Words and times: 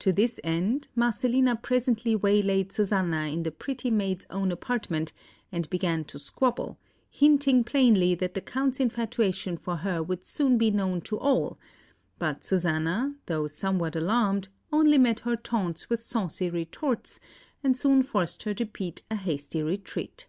To 0.00 0.12
this 0.12 0.38
end, 0.44 0.88
Marcellina 0.94 1.56
presently 1.62 2.14
waylaid 2.14 2.70
Susanna 2.70 3.28
in 3.32 3.44
the 3.44 3.50
pretty 3.50 3.90
maid's 3.90 4.26
own 4.28 4.52
apartment, 4.52 5.14
and 5.50 5.70
began 5.70 6.04
to 6.04 6.18
squabble, 6.18 6.78
hinting 7.08 7.64
plainly 7.64 8.14
that 8.16 8.34
the 8.34 8.42
Count's 8.42 8.78
infatuation 8.78 9.56
for 9.56 9.76
her 9.76 10.02
would 10.02 10.26
soon 10.26 10.58
be 10.58 10.70
known 10.70 11.00
to 11.00 11.18
all; 11.18 11.58
but 12.18 12.44
Susanna, 12.44 13.14
though 13.24 13.48
somewhat 13.48 13.96
alarmed, 13.96 14.50
only 14.70 14.98
met 14.98 15.20
her 15.20 15.34
taunts 15.34 15.88
with 15.88 16.02
saucy 16.02 16.50
retorts, 16.50 17.18
and 17.64 17.74
soon 17.74 18.02
forced 18.02 18.42
her 18.42 18.52
to 18.52 18.66
beat 18.66 19.02
a 19.10 19.16
hasty 19.16 19.62
retreat. 19.62 20.26